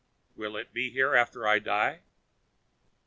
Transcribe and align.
"Will 0.35 0.57
it 0.57 0.73
be 0.73 0.89
here 0.89 1.13
after 1.13 1.47
I 1.47 1.59
die?" 1.59 1.99